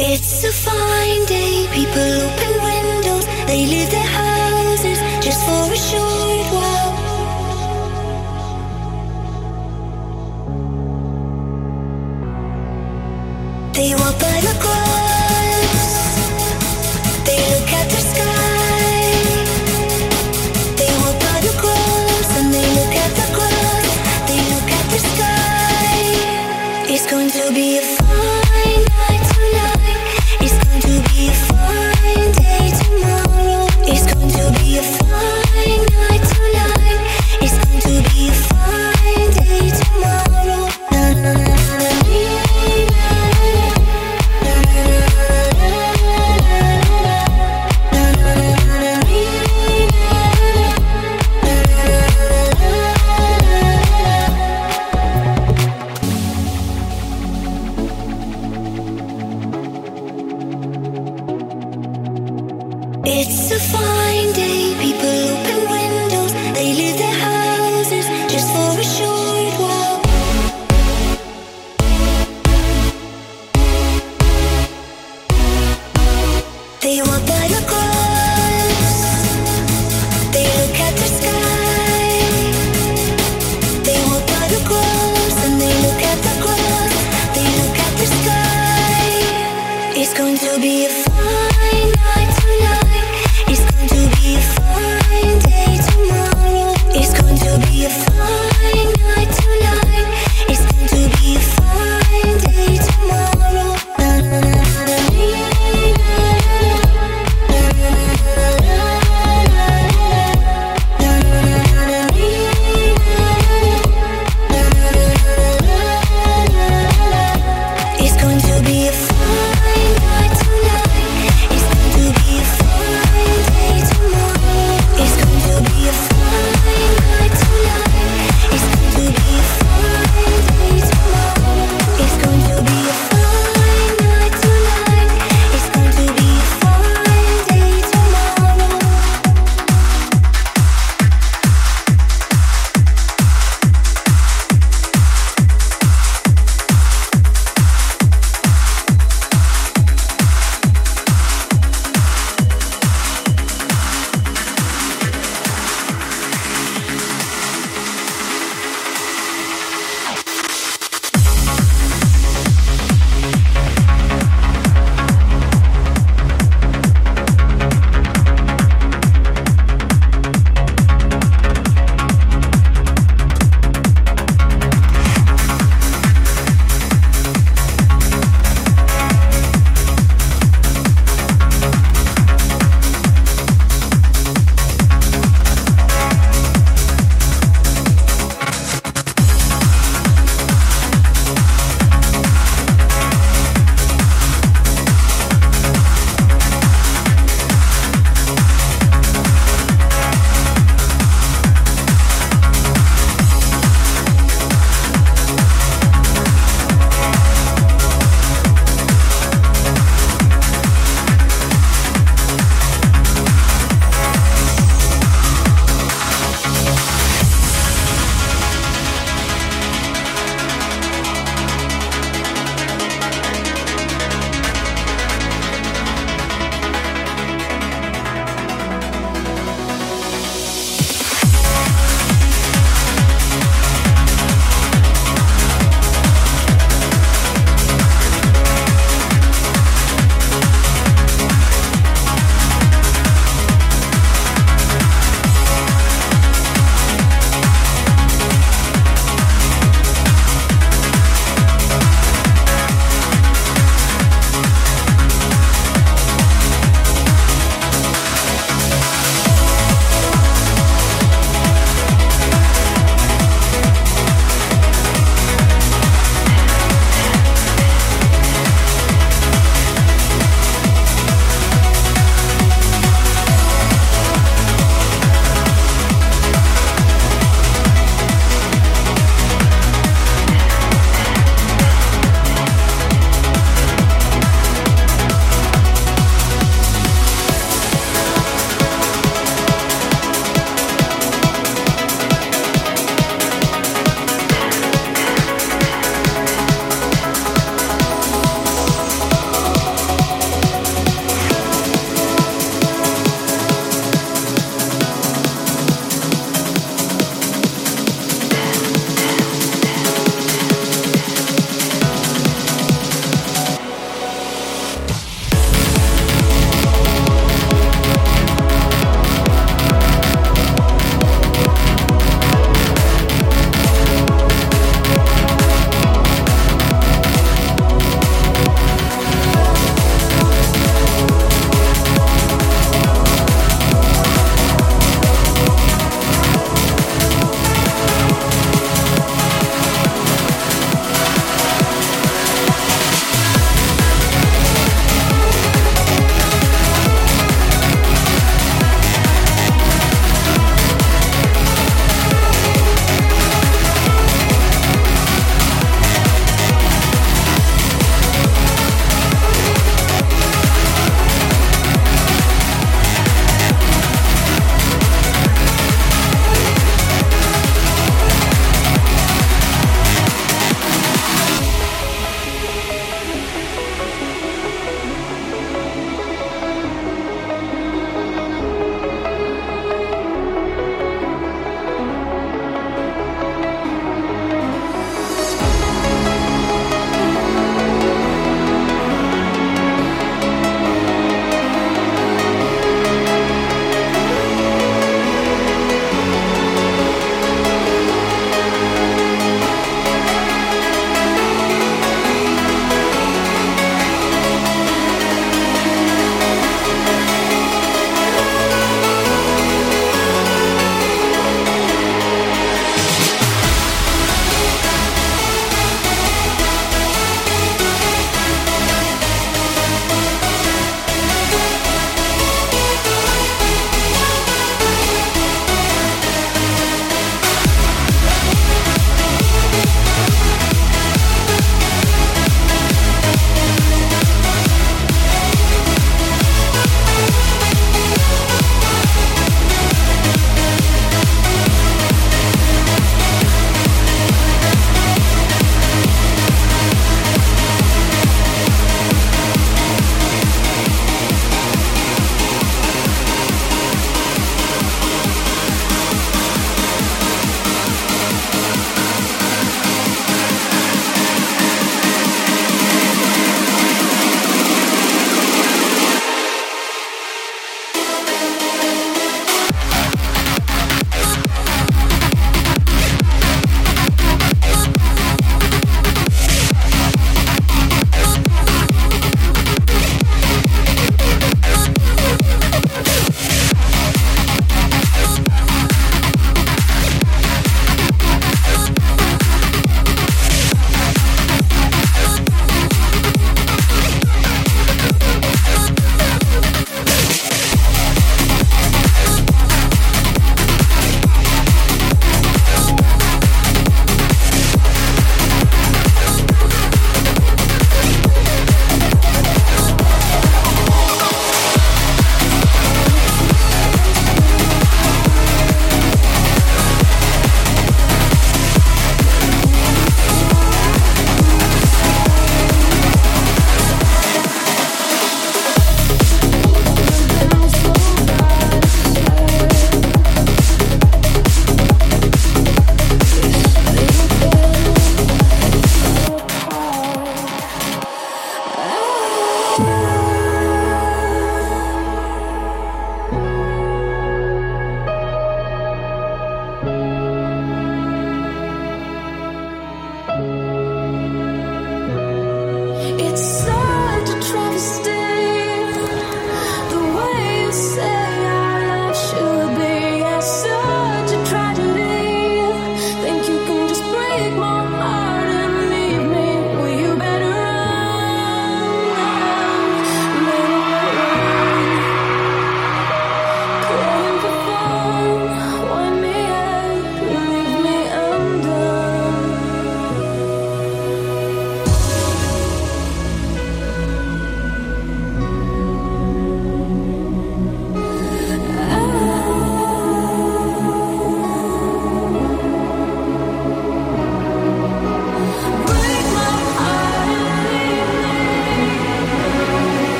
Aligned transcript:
It's 0.00 0.44
a 0.44 0.52
fine 0.52 1.24
day, 1.26 1.66
people 1.72 2.00
open 2.00 2.62
windows, 2.62 3.26
they 3.48 3.66
leave 3.66 3.90
their 3.90 4.06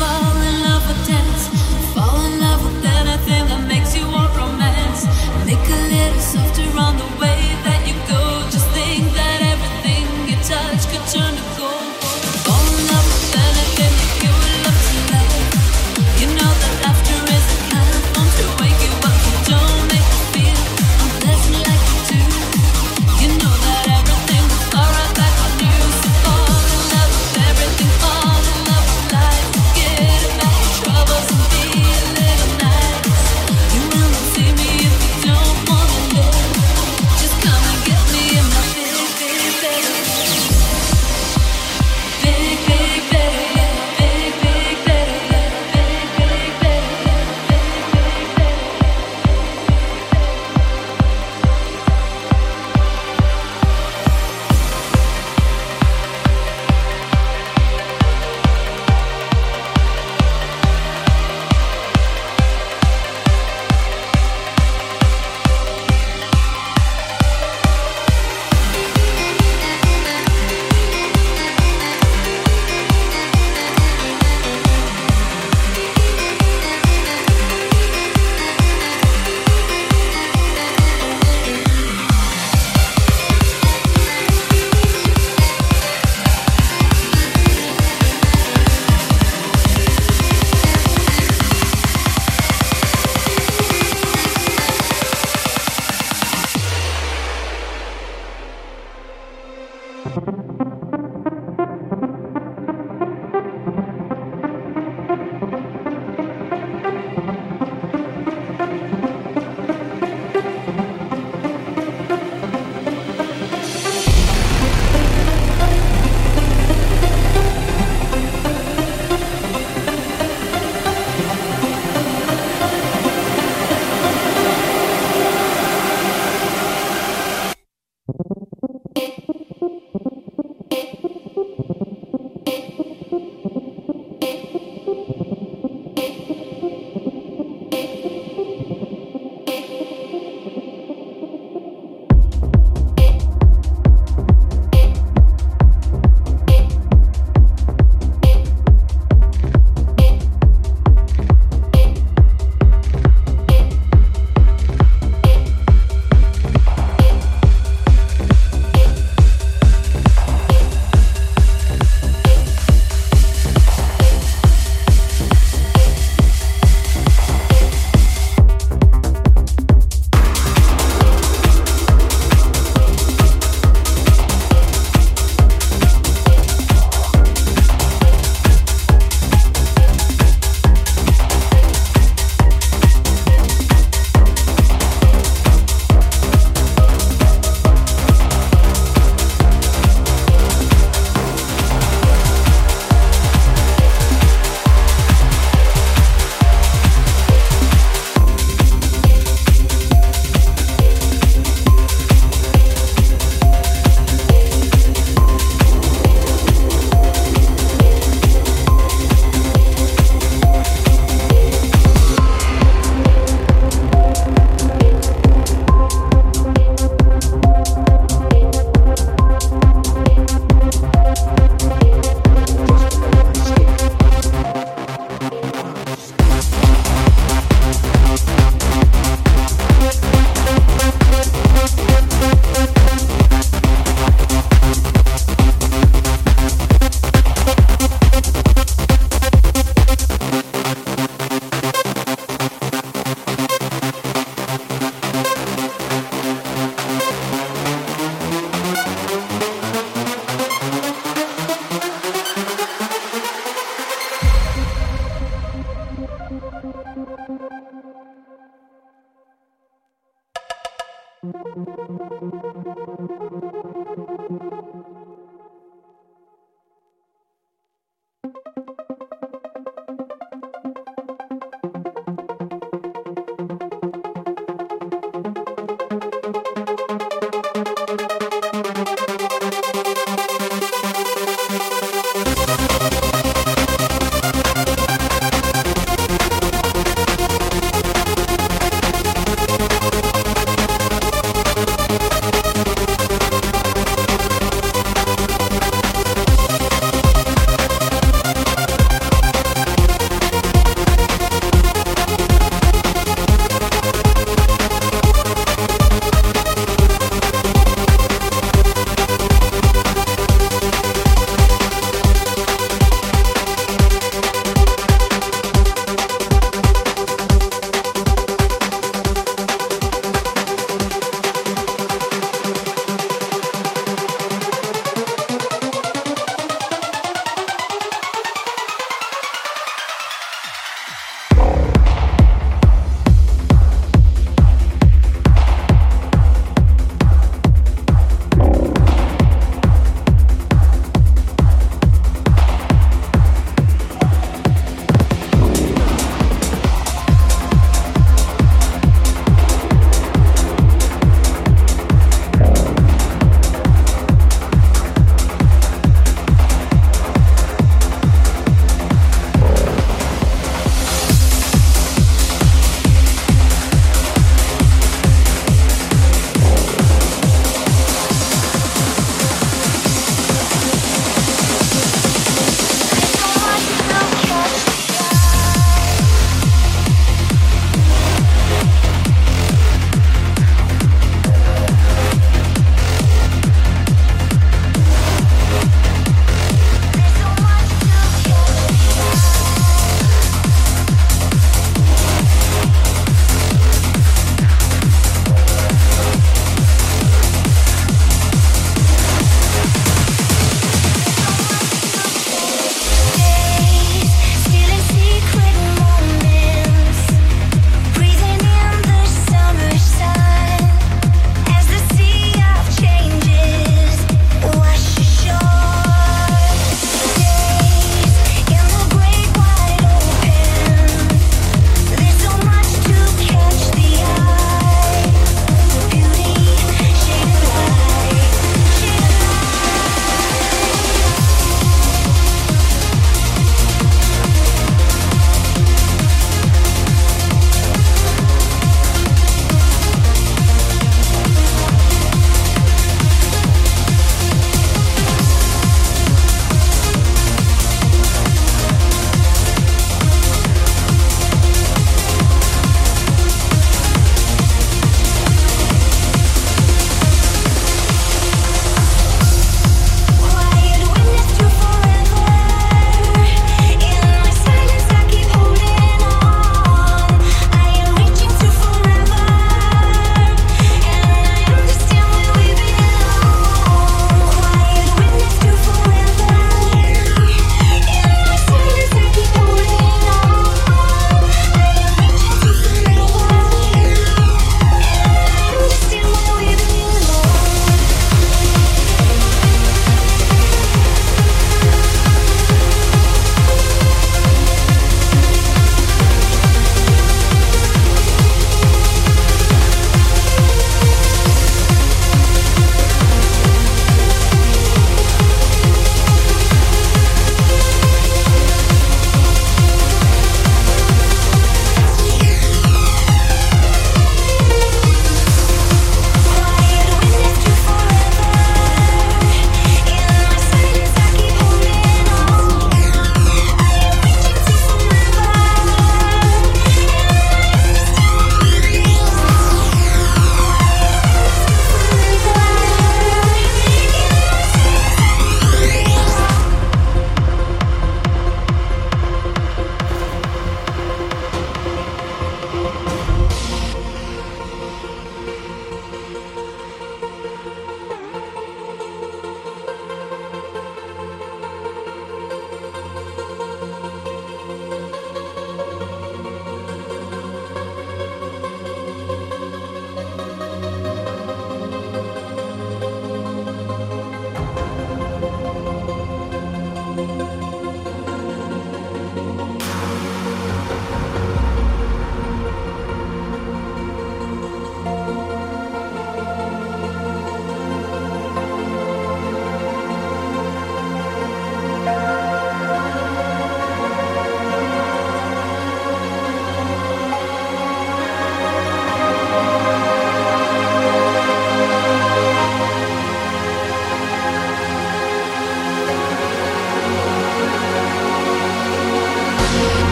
fall 0.00 0.39